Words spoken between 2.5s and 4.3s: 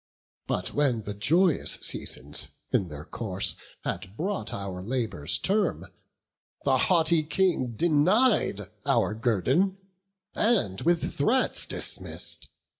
in their course, Had